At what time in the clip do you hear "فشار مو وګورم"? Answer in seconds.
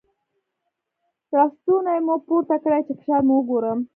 2.99-3.79